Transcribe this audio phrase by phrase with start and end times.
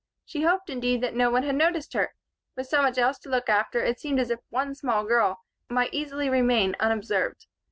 [0.25, 2.15] She hoped, indeed, that no one had noticed her;
[2.55, 5.93] with so much else to look at it seemed as if one small girl might
[5.93, 7.45] easily remain unobserved.